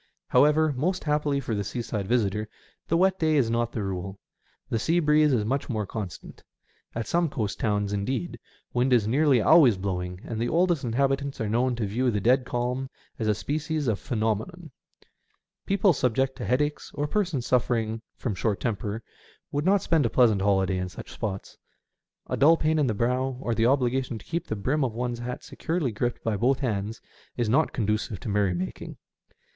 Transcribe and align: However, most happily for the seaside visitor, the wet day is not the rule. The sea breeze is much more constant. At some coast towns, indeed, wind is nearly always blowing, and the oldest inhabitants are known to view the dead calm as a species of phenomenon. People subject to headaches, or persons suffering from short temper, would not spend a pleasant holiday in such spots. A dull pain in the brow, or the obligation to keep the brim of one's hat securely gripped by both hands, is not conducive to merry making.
However, 0.29 0.73
most 0.75 1.03
happily 1.03 1.39
for 1.39 1.53
the 1.53 1.63
seaside 1.63 2.07
visitor, 2.07 2.49
the 2.87 2.97
wet 2.97 3.19
day 3.19 3.35
is 3.35 3.51
not 3.51 3.71
the 3.71 3.83
rule. 3.83 4.17
The 4.67 4.79
sea 4.79 4.99
breeze 4.99 5.31
is 5.31 5.45
much 5.45 5.69
more 5.69 5.85
constant. 5.85 6.41
At 6.95 7.05
some 7.05 7.29
coast 7.29 7.59
towns, 7.59 7.93
indeed, 7.93 8.39
wind 8.73 8.93
is 8.93 9.07
nearly 9.07 9.41
always 9.41 9.77
blowing, 9.77 10.21
and 10.23 10.39
the 10.41 10.49
oldest 10.49 10.83
inhabitants 10.83 11.39
are 11.39 11.47
known 11.47 11.75
to 11.75 11.85
view 11.85 12.09
the 12.09 12.19
dead 12.19 12.45
calm 12.45 12.89
as 13.19 13.27
a 13.27 13.35
species 13.35 13.87
of 13.87 13.99
phenomenon. 13.99 14.71
People 15.67 15.93
subject 15.93 16.35
to 16.37 16.45
headaches, 16.45 16.89
or 16.95 17.05
persons 17.05 17.45
suffering 17.45 18.01
from 18.15 18.33
short 18.33 18.59
temper, 18.59 19.03
would 19.51 19.65
not 19.65 19.83
spend 19.83 20.07
a 20.07 20.09
pleasant 20.09 20.41
holiday 20.41 20.79
in 20.79 20.89
such 20.89 21.11
spots. 21.11 21.59
A 22.25 22.35
dull 22.35 22.57
pain 22.57 22.79
in 22.79 22.87
the 22.87 22.95
brow, 22.95 23.37
or 23.39 23.53
the 23.53 23.67
obligation 23.67 24.17
to 24.17 24.25
keep 24.25 24.47
the 24.47 24.55
brim 24.55 24.83
of 24.83 24.95
one's 24.95 25.19
hat 25.19 25.43
securely 25.43 25.91
gripped 25.91 26.23
by 26.23 26.35
both 26.37 26.57
hands, 26.61 27.01
is 27.37 27.47
not 27.47 27.71
conducive 27.71 28.19
to 28.21 28.29
merry 28.29 28.55
making. 28.55 28.97